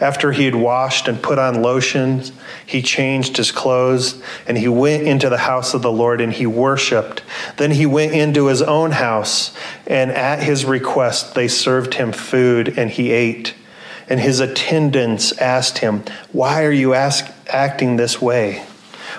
After 0.00 0.32
he 0.32 0.44
had 0.44 0.54
washed 0.54 1.08
and 1.08 1.22
put 1.22 1.38
on 1.38 1.62
lotions, 1.62 2.32
he 2.64 2.82
changed 2.82 3.36
his 3.36 3.52
clothes 3.52 4.22
and 4.46 4.58
he 4.58 4.68
went 4.68 5.04
into 5.04 5.28
the 5.28 5.38
house 5.38 5.74
of 5.74 5.82
the 5.82 5.92
Lord 5.92 6.20
and 6.20 6.32
he 6.32 6.46
worshiped. 6.46 7.22
Then 7.56 7.70
he 7.70 7.86
went 7.86 8.12
into 8.12 8.46
his 8.46 8.62
own 8.62 8.92
house, 8.92 9.56
and 9.86 10.10
at 10.10 10.42
his 10.42 10.64
request, 10.64 11.34
they 11.34 11.48
served 11.48 11.94
him 11.94 12.12
food 12.12 12.78
and 12.78 12.90
he 12.90 13.10
ate. 13.10 13.54
And 14.08 14.20
his 14.20 14.40
attendants 14.40 15.32
asked 15.38 15.78
him, 15.78 16.04
Why 16.32 16.64
are 16.64 16.72
you 16.72 16.94
ask, 16.94 17.26
acting 17.48 17.96
this 17.96 18.20
way? 18.20 18.64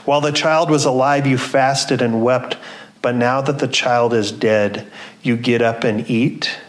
While 0.06 0.22
the 0.22 0.32
child 0.32 0.70
was 0.70 0.86
alive, 0.86 1.28
you 1.28 1.38
fasted 1.38 2.02
and 2.02 2.24
wept, 2.24 2.58
but 3.02 3.16
now 3.16 3.42
that 3.42 3.60
the 3.60 3.68
child 3.68 4.14
is 4.14 4.32
dead, 4.32 4.90
you 5.22 5.36
get 5.36 5.62
up 5.62 5.84
and 5.84 6.10
eat? 6.10 6.60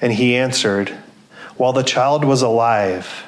And 0.00 0.14
he 0.14 0.34
answered, 0.34 0.96
while 1.60 1.74
the 1.74 1.82
child 1.82 2.24
was 2.24 2.40
alive, 2.40 3.26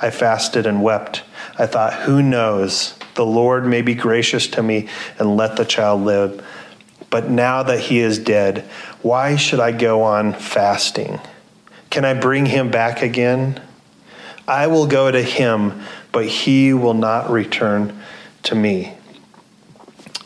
I 0.00 0.08
fasted 0.08 0.64
and 0.64 0.82
wept. 0.82 1.24
I 1.58 1.66
thought, 1.66 1.92
who 1.92 2.22
knows? 2.22 2.94
The 3.16 3.26
Lord 3.26 3.66
may 3.66 3.82
be 3.82 3.94
gracious 3.94 4.46
to 4.52 4.62
me 4.62 4.88
and 5.18 5.36
let 5.36 5.56
the 5.56 5.66
child 5.66 6.00
live. 6.00 6.42
But 7.10 7.28
now 7.28 7.62
that 7.64 7.78
he 7.78 7.98
is 7.98 8.18
dead, 8.18 8.64
why 9.02 9.36
should 9.36 9.60
I 9.60 9.72
go 9.72 10.04
on 10.04 10.32
fasting? 10.32 11.20
Can 11.90 12.06
I 12.06 12.14
bring 12.14 12.46
him 12.46 12.70
back 12.70 13.02
again? 13.02 13.60
I 14.48 14.66
will 14.68 14.86
go 14.86 15.10
to 15.10 15.22
him, 15.22 15.82
but 16.12 16.24
he 16.24 16.72
will 16.72 16.94
not 16.94 17.28
return 17.28 18.00
to 18.44 18.54
me. 18.54 18.94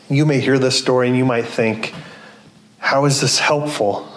You 0.07 0.25
may 0.25 0.39
hear 0.39 0.57
this 0.57 0.79
story 0.79 1.09
and 1.09 1.17
you 1.17 1.25
might 1.25 1.47
think, 1.47 1.93
how 2.77 3.03
is 3.03 3.19
this 3.19 3.39
helpful? 3.39 4.09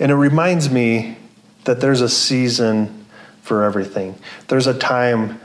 And 0.00 0.10
it 0.10 0.16
reminds 0.16 0.70
me 0.70 1.18
that 1.68 1.80
there's 1.80 2.00
a 2.00 2.08
season 2.08 3.04
for 3.42 3.62
everything. 3.62 4.18
There's 4.46 4.66
a 4.66 4.72
time 4.78 5.38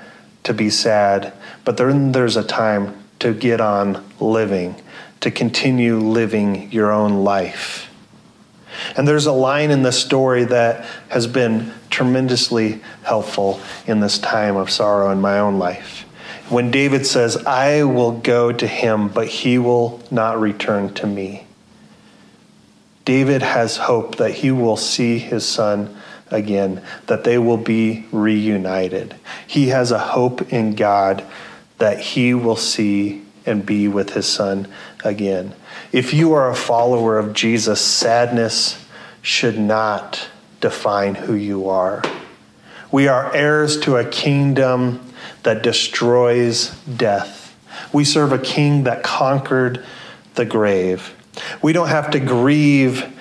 to 0.44 0.54
be 0.54 0.70
sad, 0.70 1.34
but 1.66 1.76
then 1.76 2.14
there's 2.14 2.38
a 2.38 2.46
time 2.46 3.04
to 3.20 3.34
get 3.34 3.60
on 3.60 4.02
living, 4.22 4.82
to 5.20 5.30
continue 5.30 5.98
living 5.98 6.72
your 6.72 6.94
own 6.94 7.26
life. 7.26 7.90
And 8.96 9.06
there's 9.06 9.26
a 9.26 9.34
line 9.34 9.70
in 9.70 9.84
the 9.84 9.92
story 9.92 10.46
that 10.46 10.86
has 11.10 11.28
been 11.28 11.74
tremendously 11.90 12.82
helpful 13.04 13.60
in 13.86 14.00
this 14.00 14.18
time 14.18 14.56
of 14.56 14.72
sorrow 14.72 15.12
in 15.12 15.20
my 15.20 15.40
own 15.40 15.60
life. 15.60 16.06
When 16.48 16.72
David 16.72 17.06
says, 17.06 17.36
I 17.46 17.84
will 17.84 18.14
go 18.14 18.54
to 18.54 18.66
him, 18.66 19.10
but 19.10 19.28
he 19.28 19.58
will 19.58 20.02
not 20.10 20.40
return 20.40 20.94
to 20.94 21.06
me. 21.06 21.48
David 23.04 23.42
has 23.42 23.76
hope 23.76 24.16
that 24.16 24.36
he 24.36 24.52
will 24.52 24.78
see 24.78 25.20
his 25.20 25.46
son 25.46 25.98
again, 26.34 26.82
that 27.08 27.24
they 27.24 27.38
will 27.38 27.58
be 27.58 28.06
reunited. 28.12 29.16
He 29.48 29.68
has 29.70 29.92
a 29.92 30.00
hope 30.00 30.52
in 30.52 30.76
God 30.76 31.24
that 31.78 32.00
he 32.00 32.34
will 32.34 32.56
see 32.56 33.24
and 33.46 33.66
be 33.66 33.88
with 33.88 34.14
his 34.14 34.26
son 34.26 34.68
again. 35.04 35.54
If 35.92 36.14
you 36.14 36.34
are 36.34 36.50
a 36.50 36.56
follower 36.56 37.18
of 37.18 37.34
Jesus, 37.34 37.80
sadness 37.80 38.84
should 39.22 39.60
not 39.60 40.28
define 40.60 41.16
who 41.16 41.34
you 41.34 41.70
are. 41.70 42.02
We 42.92 43.08
are 43.08 43.34
heirs 43.34 43.80
to 43.82 43.98
a 43.98 44.06
kingdom 44.06 45.06
that 45.44 45.64
destroys 45.64 46.70
death. 46.86 47.56
We 47.92 48.06
serve 48.06 48.32
a 48.32 48.38
king 48.38 48.84
that 48.84 49.04
conquered 49.04 49.86
the 50.36 50.46
grave. 50.46 51.16
We 51.62 51.74
don't 51.74 51.90
have 51.90 52.12
to 52.12 52.20
grieve 52.20 53.12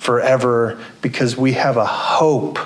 forever 0.00 0.82
because 1.02 1.36
we 1.36 1.52
have 1.52 1.76
a 1.76 1.84
hope 1.84 2.58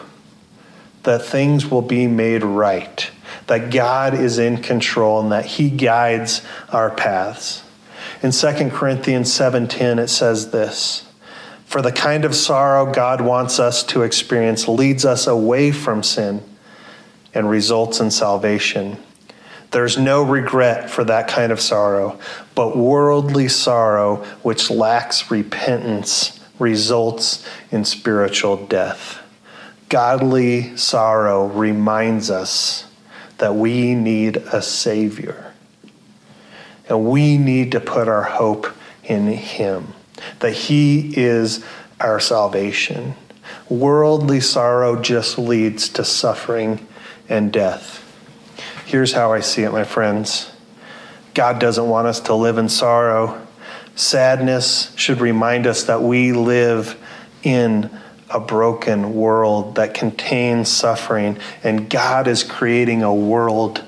that 1.03 1.21
things 1.21 1.67
will 1.67 1.83
be 1.83 2.07
made 2.07 2.45
right, 2.45 3.11
that 3.49 3.73
God 3.73 4.15
is 4.15 4.39
in 4.39 4.59
control 4.59 5.21
and 5.21 5.33
that 5.33 5.45
he 5.45 5.69
guides 5.69 6.43
our 6.71 6.91
paths. 6.91 7.65
In 8.23 8.31
2 8.31 8.71
Corinthians 8.71 9.33
7:10 9.33 9.99
it 9.99 10.09
says 10.09 10.53
this, 10.53 11.03
for 11.67 11.83
the 11.83 11.91
kind 11.91 12.25
of 12.25 12.37
sorrow 12.37 12.91
God 12.93 13.21
wants 13.21 13.59
us 13.59 13.83
to 13.83 14.03
experience 14.03 14.69
leads 14.69 15.05
us 15.05 15.27
away 15.27 15.73
from 15.73 16.05
sin 16.05 16.41
and 17.35 17.51
results 17.51 17.99
in 17.99 18.13
salvation. 18.13 18.97
There's 19.73 19.99
no 19.99 20.23
regret 20.23 20.89
for 20.89 21.03
that 21.03 21.27
kind 21.27 21.51
of 21.51 21.61
sorrow, 21.61 22.17
but 22.55 22.77
worldly 22.77 23.49
sorrow 23.49 24.19
which 24.43 24.71
lacks 24.71 25.33
repentance 25.33 26.39
results 26.59 27.47
in 27.71 27.85
spiritual 27.85 28.67
death. 28.67 29.21
Godly 29.89 30.77
sorrow 30.77 31.47
reminds 31.47 32.31
us 32.31 32.87
that 33.39 33.55
we 33.55 33.95
need 33.95 34.37
a 34.37 34.63
Savior. 34.63 35.53
And 36.89 37.07
we 37.07 37.39
need 37.39 37.73
to 37.73 37.81
put 37.81 38.09
our 38.09 38.23
hope 38.23 38.69
in 39.05 39.29
Him, 39.29 39.95
that 40.41 40.53
He 40.53 41.13
is 41.17 41.65
our 42.01 42.21
salvation. 42.21 43.15
Worldly 43.69 44.41
sorrow 44.41 45.01
just 45.01 45.39
leads 45.39 45.89
to 45.91 46.05
suffering 46.05 46.87
and 47.29 47.53
death. 47.53 48.01
Here's 48.87 49.13
how 49.13 49.33
I 49.33 49.41
see 49.41 49.63
it, 49.63 49.73
my 49.73 49.85
friends 49.85 50.51
God 51.33 51.59
doesn't 51.59 51.89
want 51.89 52.07
us 52.07 52.21
to 52.21 52.35
live 52.35 52.59
in 52.59 52.69
sorrow. 52.69 53.44
Sadness 53.97 54.93
should 54.97 55.21
remind 55.21 55.67
us 55.67 55.85
that 55.85 56.03
we 56.03 56.33
live 56.33 57.01
in 57.43 57.91
a 58.29 58.41
broken 58.41 59.15
world 59.15 59.77
that 59.77 59.95
contains 59.95 60.69
suffering, 60.69 61.39
and 61.63 61.89
God 61.89 62.27
is 62.27 62.43
creating 62.43 63.03
a 63.03 63.15
world 63.15 63.85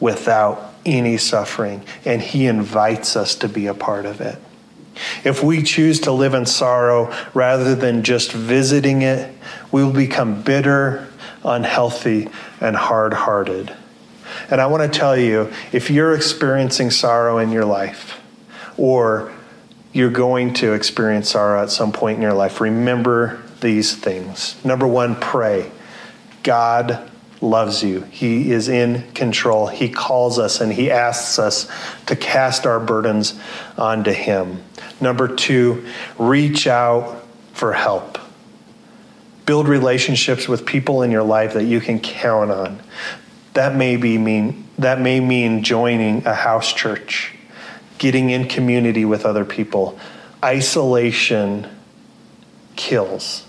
without 0.00 0.74
any 0.86 1.16
suffering, 1.18 1.84
and 2.04 2.22
He 2.22 2.46
invites 2.46 3.16
us 3.16 3.34
to 3.36 3.48
be 3.48 3.66
a 3.66 3.74
part 3.74 4.06
of 4.06 4.20
it. 4.20 4.38
If 5.24 5.42
we 5.42 5.62
choose 5.62 6.00
to 6.00 6.12
live 6.12 6.34
in 6.34 6.46
sorrow 6.46 7.14
rather 7.34 7.74
than 7.74 8.02
just 8.02 8.32
visiting 8.32 9.02
it, 9.02 9.34
we 9.72 9.82
will 9.82 9.92
become 9.92 10.42
bitter, 10.42 11.08
unhealthy, 11.44 12.28
and 12.60 12.76
hard 12.76 13.12
hearted. 13.12 13.74
And 14.50 14.60
I 14.60 14.66
want 14.66 14.90
to 14.90 14.98
tell 14.98 15.16
you 15.16 15.52
if 15.72 15.90
you're 15.90 16.14
experiencing 16.14 16.90
sorrow 16.90 17.38
in 17.38 17.50
your 17.50 17.64
life, 17.64 18.20
or 18.76 19.32
you're 19.92 20.10
going 20.10 20.52
to 20.54 20.72
experience 20.72 21.30
sorrow 21.30 21.62
at 21.62 21.70
some 21.70 21.92
point 21.92 22.16
in 22.16 22.22
your 22.22 22.32
life, 22.32 22.60
remember 22.60 23.42
these 23.60 23.96
things. 23.96 24.62
Number 24.64 24.86
one, 24.86 25.16
pray. 25.16 25.70
God 26.42 27.10
loves 27.40 27.82
you. 27.82 28.00
He 28.02 28.50
is 28.50 28.68
in 28.68 29.10
control. 29.12 29.68
He 29.68 29.88
calls 29.88 30.38
us 30.38 30.60
and 30.60 30.72
He 30.72 30.90
asks 30.90 31.38
us 31.38 31.70
to 32.06 32.16
cast 32.16 32.66
our 32.66 32.80
burdens 32.80 33.38
onto 33.76 34.12
Him. 34.12 34.62
Number 35.00 35.28
two, 35.28 35.86
reach 36.18 36.66
out 36.66 37.24
for 37.52 37.72
help. 37.72 38.18
Build 39.46 39.68
relationships 39.68 40.48
with 40.48 40.64
people 40.64 41.02
in 41.02 41.10
your 41.10 41.22
life 41.22 41.54
that 41.54 41.64
you 41.64 41.80
can 41.80 42.00
count 42.00 42.50
on. 42.50 42.80
That 43.52 43.76
may 43.76 43.96
be 43.96 44.18
mean 44.18 44.66
that 44.78 45.00
may 45.00 45.20
mean 45.20 45.62
joining 45.62 46.26
a 46.26 46.34
house 46.34 46.72
church, 46.72 47.32
getting 47.98 48.30
in 48.30 48.48
community 48.48 49.04
with 49.04 49.24
other 49.24 49.44
people. 49.44 49.98
Isolation 50.42 51.68
kills. 52.76 53.44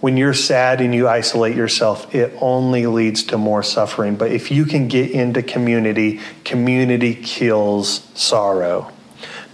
When 0.00 0.16
you're 0.16 0.34
sad 0.34 0.80
and 0.80 0.94
you 0.94 1.08
isolate 1.08 1.56
yourself, 1.56 2.14
it 2.14 2.36
only 2.40 2.86
leads 2.86 3.24
to 3.24 3.38
more 3.38 3.62
suffering. 3.62 4.16
But 4.16 4.30
if 4.30 4.50
you 4.50 4.64
can 4.66 4.88
get 4.88 5.10
into 5.10 5.42
community, 5.42 6.20
community 6.44 7.14
kills 7.14 8.06
sorrow. 8.14 8.92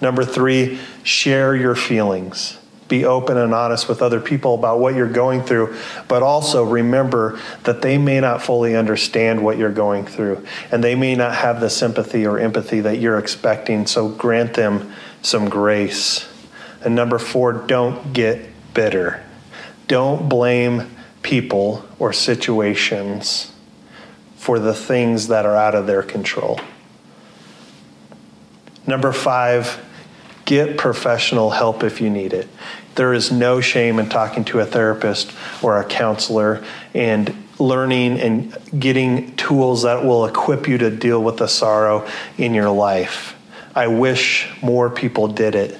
Number 0.00 0.24
three, 0.24 0.80
share 1.04 1.54
your 1.54 1.76
feelings. 1.76 2.58
Be 2.92 3.06
open 3.06 3.38
and 3.38 3.54
honest 3.54 3.88
with 3.88 4.02
other 4.02 4.20
people 4.20 4.52
about 4.52 4.78
what 4.78 4.94
you're 4.94 5.08
going 5.08 5.42
through, 5.44 5.74
but 6.08 6.22
also 6.22 6.62
remember 6.62 7.40
that 7.62 7.80
they 7.80 7.96
may 7.96 8.20
not 8.20 8.42
fully 8.42 8.76
understand 8.76 9.42
what 9.42 9.56
you're 9.56 9.72
going 9.72 10.04
through, 10.04 10.44
and 10.70 10.84
they 10.84 10.94
may 10.94 11.14
not 11.14 11.34
have 11.34 11.62
the 11.62 11.70
sympathy 11.70 12.26
or 12.26 12.38
empathy 12.38 12.80
that 12.80 12.98
you're 12.98 13.18
expecting. 13.18 13.86
So 13.86 14.10
grant 14.10 14.52
them 14.52 14.92
some 15.22 15.48
grace. 15.48 16.28
And 16.84 16.94
number 16.94 17.18
four, 17.18 17.54
don't 17.54 18.12
get 18.12 18.50
bitter. 18.74 19.24
Don't 19.88 20.28
blame 20.28 20.94
people 21.22 21.88
or 21.98 22.12
situations 22.12 23.54
for 24.36 24.58
the 24.58 24.74
things 24.74 25.28
that 25.28 25.46
are 25.46 25.56
out 25.56 25.74
of 25.74 25.86
their 25.86 26.02
control. 26.02 26.60
Number 28.86 29.14
five, 29.14 29.82
Get 30.44 30.76
professional 30.76 31.50
help 31.50 31.82
if 31.84 32.00
you 32.00 32.10
need 32.10 32.32
it. 32.32 32.48
There 32.94 33.14
is 33.14 33.32
no 33.32 33.60
shame 33.60 33.98
in 33.98 34.08
talking 34.08 34.44
to 34.46 34.60
a 34.60 34.66
therapist 34.66 35.32
or 35.62 35.78
a 35.80 35.84
counselor 35.84 36.64
and 36.94 37.34
learning 37.58 38.20
and 38.20 38.56
getting 38.78 39.34
tools 39.36 39.82
that 39.82 40.04
will 40.04 40.26
equip 40.26 40.68
you 40.68 40.78
to 40.78 40.90
deal 40.90 41.22
with 41.22 41.38
the 41.38 41.46
sorrow 41.46 42.06
in 42.36 42.54
your 42.54 42.70
life. 42.70 43.36
I 43.74 43.86
wish 43.86 44.50
more 44.62 44.90
people 44.90 45.28
did 45.28 45.54
it. 45.54 45.78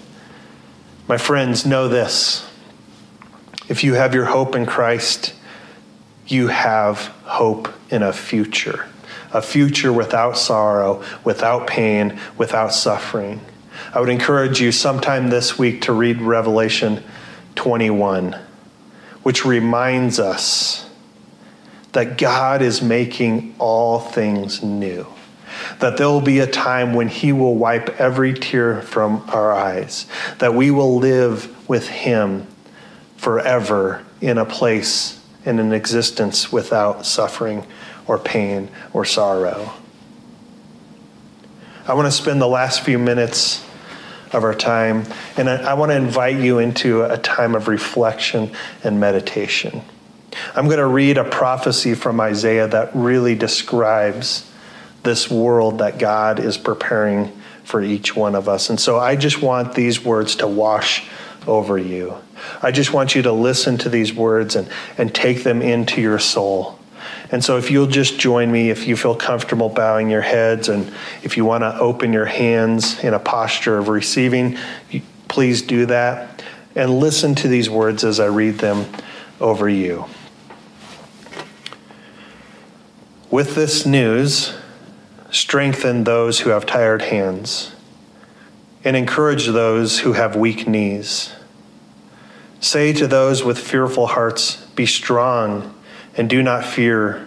My 1.09 1.19
friends, 1.19 1.67
know 1.67 1.89
this. 1.89 2.49
If 3.69 3.85
you 3.85 3.95
have 3.95 4.15
your 4.15 4.25
hope 4.27 4.55
in 4.55 4.65
Christ, 4.65 5.35
you 6.27 6.49
have 6.49 6.99
hope 7.25 7.69
in 7.91 8.03
a 8.03 8.13
future. 8.13 8.87
A 9.33 9.43
future 9.43 9.93
without 9.93 10.39
sorrow, 10.39 11.03
without 11.25 11.67
pain, 11.67 12.19
without 12.39 12.73
suffering. 12.73 13.41
I 13.95 14.01
would 14.01 14.09
encourage 14.09 14.61
you 14.61 14.73
sometime 14.73 15.29
this 15.29 15.59
week 15.59 15.83
to 15.83 15.93
read 15.93 16.21
Revelation 16.21 17.03
21, 17.55 18.39
which 19.23 19.45
reminds 19.45 20.19
us 20.19 20.89
that 21.93 22.19
God 22.19 22.63
is 22.63 22.83
making 22.83 23.55
all 23.59 24.01
things 24.01 24.63
new. 24.63 25.07
That 25.81 25.99
there 25.99 26.09
will 26.09 26.23
be 26.23 26.39
a 26.39 26.47
time 26.47 26.95
when 26.95 27.09
He 27.09 27.33
will 27.33 27.55
wipe 27.55 28.01
every 28.01 28.33
tear 28.35 28.81
from 28.81 29.23
our 29.29 29.53
eyes, 29.53 30.07
that 30.39 30.55
we 30.55 30.71
will 30.71 30.97
live 30.97 31.69
with 31.69 31.89
Him 31.89 32.47
forever 33.17 34.05
in 34.21 34.39
a 34.39 34.45
place, 34.45 35.21
in 35.45 35.59
an 35.59 35.73
existence 35.73 36.51
without 36.51 37.05
suffering 37.05 37.67
or 38.07 38.19
pain 38.19 38.69
or 38.93 39.05
sorrow. 39.05 39.75
I 41.87 41.95
want 41.95 42.07
to 42.07 42.13
spend 42.13 42.41
the 42.41 42.49
last 42.49 42.83
few 42.83 42.99
minutes 42.99 43.65
of 44.33 44.45
our 44.45 44.55
time. 44.55 45.05
And 45.37 45.49
I, 45.49 45.73
I 45.73 45.75
want 45.75 45.91
to 45.91 45.97
invite 45.97 46.39
you 46.39 46.59
into 46.59 47.03
a 47.03 47.19
time 47.19 47.55
of 47.55 47.69
reflection 47.69 48.53
and 48.85 49.01
meditation. 49.01 49.83
I'm 50.55 50.67
going 50.67 50.79
to 50.79 50.87
read 50.87 51.19
a 51.19 51.25
prophecy 51.25 51.95
from 51.95 52.21
Isaiah 52.21 52.69
that 52.69 52.91
really 52.95 53.35
describes 53.35 54.51
this 55.03 55.31
world 55.31 55.79
that 55.79 55.99
God 55.99 56.41
is 56.41 56.57
preparing 56.57 57.33
for 57.65 57.83
each 57.83 58.17
one 58.17 58.35
of 58.35 58.49
us. 58.49 58.71
And 58.71 58.81
so 58.81 58.99
I 58.99 59.17
just 59.17 59.43
want 59.43 59.75
these 59.75 60.05
words 60.05 60.37
to 60.37 60.47
wash 60.47 61.05
over 61.47 61.77
you. 61.77 62.17
I 62.63 62.71
just 62.71 62.93
want 62.93 63.15
you 63.15 63.23
to 63.23 63.33
listen 63.33 63.79
to 63.79 63.89
these 63.89 64.15
words 64.15 64.57
and, 64.57 64.69
and 64.97 65.15
take 65.15 65.43
them 65.43 65.61
into 65.61 66.01
your 66.01 66.19
soul. 66.19 66.79
And 67.31 67.43
so, 67.43 67.57
if 67.57 67.71
you'll 67.71 67.87
just 67.87 68.19
join 68.19 68.51
me, 68.51 68.71
if 68.71 68.87
you 68.87 68.97
feel 68.97 69.15
comfortable 69.15 69.69
bowing 69.69 70.11
your 70.11 70.21
heads, 70.21 70.69
and 70.69 70.93
if 71.23 71.37
you 71.37 71.45
want 71.45 71.63
to 71.63 71.79
open 71.79 72.13
your 72.13 72.27
hands 72.27 73.03
in 73.03 73.15
a 73.15 73.19
posture 73.19 73.79
of 73.79 73.89
receiving, 73.89 74.59
please 75.29 75.63
do 75.63 75.87
that. 75.87 76.43
And 76.75 76.99
listen 76.99 77.35
to 77.37 77.49
these 77.49 77.69
words 77.69 78.05
as 78.05 78.21
I 78.21 78.27
read 78.27 78.59
them 78.59 78.87
over 79.41 79.69
you. 79.69 80.07
With 83.31 83.55
this 83.55 83.87
news, 83.87 84.55
strengthen 85.31 86.05
those 86.05 86.41
who 86.41 86.51
have 86.51 86.67
tired 86.67 87.03
hands, 87.03 87.73
and 88.85 88.97
encourage 88.97 89.47
those 89.47 90.01
who 90.01 90.13
have 90.13 90.37
weak 90.37 90.69
knees. 90.69 91.33
Say 92.61 92.93
to 92.93 93.07
those 93.07 93.43
with 93.43 93.59
fearful 93.59 94.09
hearts, 94.09 94.65
Be 94.77 94.87
strong 94.87 95.75
and 96.17 96.29
do 96.29 96.43
not 96.43 96.65
fear, 96.65 97.27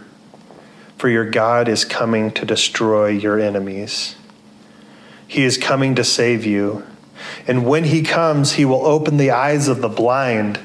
for 0.97 1.09
your 1.09 1.29
God 1.29 1.67
is 1.67 1.85
coming 1.85 2.31
to 2.31 2.45
destroy 2.45 3.07
your 3.07 3.39
enemies. 3.39 4.15
He 5.27 5.43
is 5.43 5.57
coming 5.57 5.95
to 5.95 6.03
save 6.03 6.45
you. 6.45 6.85
And 7.47 7.65
when 7.65 7.85
he 7.85 8.03
comes, 8.03 8.53
he 8.53 8.65
will 8.65 8.85
open 8.85 9.17
the 9.17 9.31
eyes 9.31 9.67
of 9.67 9.81
the 9.81 9.89
blind 9.89 10.59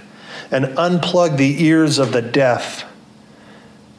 and 0.50 0.66
unplug 0.76 1.36
the 1.36 1.64
ears 1.64 1.98
of 1.98 2.12
the 2.12 2.22
deaf. 2.22 2.84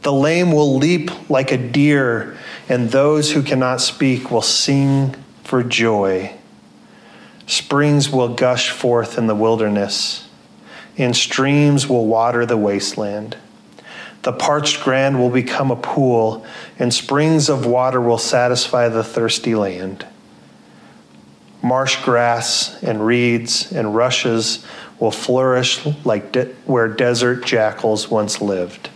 The 0.04 0.14
lame 0.14 0.52
will 0.52 0.78
leap 0.78 1.30
like 1.30 1.52
a 1.52 1.58
deer, 1.58 2.38
and 2.68 2.90
those 2.90 3.32
who 3.32 3.44
cannot 3.44 3.82
speak 3.82 4.32
will 4.32 4.42
sing 4.42 5.16
for 5.44 5.64
joy. 5.64 6.36
Springs 7.46 8.10
will 8.10 8.34
gush 8.34 8.70
forth 8.70 9.18
in 9.18 9.28
the 9.28 9.36
wilderness, 9.36 10.28
and 10.98 11.16
streams 11.16 11.88
will 11.88 12.08
water 12.08 12.46
the 12.46 12.58
wasteland. 12.58 13.38
The 14.24 14.34
parched 14.34 14.84
ground 14.84 15.20
will 15.20 15.30
become 15.30 15.72
a 15.72 15.76
pool, 15.76 16.46
and 16.78 16.94
springs 16.94 17.50
of 17.50 17.66
water 17.66 18.00
will 18.00 18.20
satisfy 18.20 18.88
the 18.88 19.04
thirsty 19.04 19.56
land. 19.56 20.06
Marsh 21.64 22.04
grass 22.04 22.82
and 22.84 23.06
reeds 23.06 23.72
and 23.72 23.96
rushes 23.96 24.66
will 25.00 25.12
flourish 25.12 25.86
like 26.06 26.32
de- 26.32 26.54
where 26.66 26.88
desert 26.88 27.46
jackals 27.46 28.10
once 28.10 28.42
lived. 28.42 28.90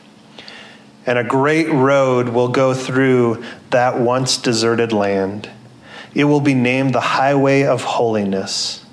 And 1.05 1.19
a 1.19 1.23
great 1.23 1.69
road 1.69 2.29
will 2.29 2.47
go 2.47 2.73
through 2.73 3.43
that 3.69 3.99
once 3.99 4.37
deserted 4.37 4.91
land. 4.91 5.49
It 6.15 6.23
will 6.23 6.41
be 6.41 6.53
named 6.55 6.93
the 6.93 7.01
Highway 7.01 7.63
of 7.63 7.83
Holiness. 7.83 8.83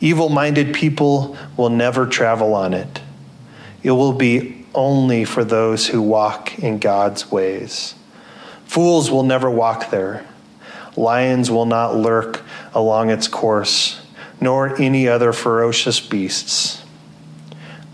Evil 0.00 0.28
minded 0.28 0.74
people 0.74 1.36
will 1.56 1.70
never 1.70 2.06
travel 2.06 2.54
on 2.54 2.74
it. 2.74 3.00
It 3.82 3.92
will 3.92 4.12
be 4.12 4.55
only 4.76 5.24
for 5.24 5.42
those 5.42 5.88
who 5.88 6.00
walk 6.00 6.58
in 6.58 6.78
God's 6.78 7.32
ways. 7.32 7.94
Fools 8.66 9.10
will 9.10 9.22
never 9.22 9.50
walk 9.50 9.90
there. 9.90 10.26
Lions 10.96 11.50
will 11.50 11.66
not 11.66 11.96
lurk 11.96 12.42
along 12.74 13.10
its 13.10 13.26
course, 13.26 14.00
nor 14.40 14.80
any 14.80 15.08
other 15.08 15.32
ferocious 15.32 15.98
beasts. 15.98 16.82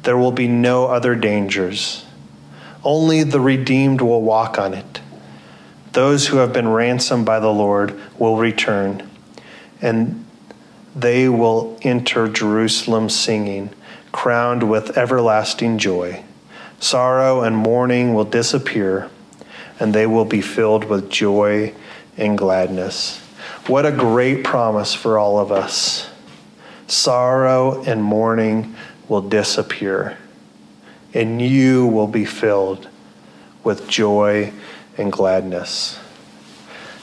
There 0.02 0.18
will 0.18 0.32
be 0.32 0.48
no 0.48 0.86
other 0.86 1.14
dangers. 1.14 2.04
Only 2.84 3.22
the 3.22 3.40
redeemed 3.40 4.00
will 4.00 4.22
walk 4.22 4.58
on 4.58 4.74
it. 4.74 5.00
Those 5.92 6.28
who 6.28 6.38
have 6.38 6.52
been 6.52 6.68
ransomed 6.68 7.24
by 7.24 7.38
the 7.38 7.52
Lord 7.52 7.98
will 8.18 8.36
return, 8.38 9.08
and 9.80 10.24
they 10.96 11.28
will 11.28 11.78
enter 11.82 12.28
Jerusalem 12.28 13.08
singing, 13.08 13.70
crowned 14.10 14.68
with 14.68 14.96
everlasting 14.96 15.78
joy. 15.78 16.24
Sorrow 16.82 17.42
and 17.42 17.56
mourning 17.56 18.12
will 18.12 18.24
disappear, 18.24 19.08
and 19.78 19.94
they 19.94 20.04
will 20.04 20.24
be 20.24 20.40
filled 20.40 20.82
with 20.82 21.08
joy 21.08 21.72
and 22.16 22.36
gladness. 22.36 23.20
What 23.68 23.86
a 23.86 23.92
great 23.92 24.42
promise 24.42 24.92
for 24.92 25.16
all 25.16 25.38
of 25.38 25.52
us. 25.52 26.10
Sorrow 26.88 27.80
and 27.84 28.02
mourning 28.02 28.74
will 29.08 29.22
disappear, 29.22 30.18
and 31.14 31.40
you 31.40 31.86
will 31.86 32.08
be 32.08 32.24
filled 32.24 32.88
with 33.62 33.86
joy 33.86 34.52
and 34.98 35.12
gladness. 35.12 36.00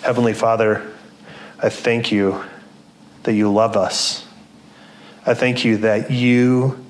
Heavenly 0.02 0.34
Father, 0.34 0.92
I 1.58 1.70
thank 1.70 2.12
you 2.12 2.44
that 3.24 3.34
you 3.34 3.50
love 3.50 3.78
us. 3.78 4.28
I 5.26 5.36
thank 5.36 5.64
you 5.64 5.78
that 5.78 6.12
you 6.12 6.86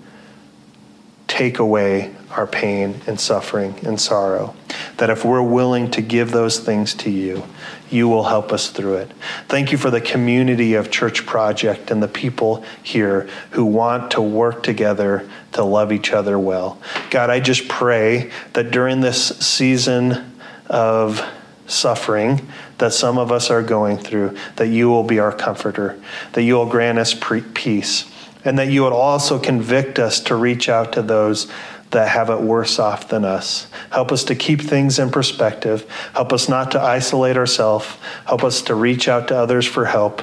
take 1.28 1.60
away 1.60 2.15
our 2.31 2.47
pain 2.47 3.01
and 3.07 3.19
suffering 3.19 3.75
and 3.83 3.99
sorrow. 3.99 4.55
That 4.97 5.09
if 5.09 5.25
we're 5.25 5.41
willing 5.41 5.89
to 5.91 6.01
give 6.01 6.31
those 6.31 6.59
things 6.59 6.93
to 6.95 7.09
you, 7.09 7.43
you 7.89 8.07
will 8.07 8.25
help 8.25 8.51
us 8.51 8.69
through 8.69 8.95
it. 8.95 9.11
Thank 9.47 9.71
you 9.71 9.77
for 9.77 9.89
the 9.89 10.01
community 10.01 10.75
of 10.75 10.91
Church 10.91 11.25
Project 11.25 11.89
and 11.91 12.03
the 12.03 12.07
people 12.07 12.63
here 12.83 13.27
who 13.51 13.65
want 13.65 14.11
to 14.11 14.21
work 14.21 14.61
together 14.63 15.27
to 15.53 15.63
love 15.63 15.91
each 15.91 16.11
other 16.11 16.37
well. 16.37 16.79
God, 17.09 17.29
I 17.29 17.39
just 17.39 17.67
pray 17.67 18.31
that 18.53 18.71
during 18.71 19.01
this 19.01 19.39
season 19.39 20.33
of 20.67 21.23
suffering 21.65 22.47
that 22.77 22.93
some 22.93 23.17
of 23.17 23.31
us 23.31 23.49
are 23.49 23.63
going 23.63 23.97
through, 23.97 24.37
that 24.55 24.67
you 24.67 24.89
will 24.89 25.03
be 25.03 25.19
our 25.19 25.31
comforter, 25.31 25.99
that 26.33 26.43
you 26.43 26.55
will 26.55 26.65
grant 26.65 26.97
us 26.97 27.15
peace, 27.53 28.09
and 28.45 28.57
that 28.57 28.69
you 28.69 28.83
would 28.83 28.93
also 28.93 29.37
convict 29.37 29.99
us 29.99 30.19
to 30.21 30.35
reach 30.35 30.69
out 30.69 30.93
to 30.93 31.01
those 31.01 31.51
that 31.91 32.10
have 32.10 32.30
it 32.30 32.39
worse 32.39 32.78
off 32.80 33.10
than 33.10 33.25
us. 33.25 33.67
Help 33.91 34.12
us 34.12 34.23
to 34.25 34.36
keep 34.36 34.62
things 34.62 34.99
in 34.99 35.10
perspective. 35.10 35.89
Help 36.13 36.32
us 36.32 36.47
not 36.47 36.71
to 36.71 36.82
isolate 36.82 37.38
ourselves. 37.38 37.88
Help 38.25 38.43
us 38.43 38.62
to 38.63 38.75
reach 38.75 39.08
out 39.08 39.28
to 39.30 39.36
others 39.36 39.65
for 39.65 39.86
help, 39.86 40.21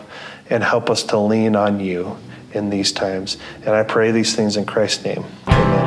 and 0.48 0.62
help 0.62 0.90
us 0.90 1.02
to 1.02 1.18
lean 1.18 1.57
on 1.57 1.81
you 1.81 2.16
in 2.52 2.70
these 2.70 2.92
times. 2.92 3.37
And 3.62 3.70
I 3.70 3.83
pray 3.83 4.12
these 4.12 4.35
things 4.35 4.57
in 4.57 4.64
Christ's 4.64 5.05
name. 5.05 5.24
Amen. 5.48 5.86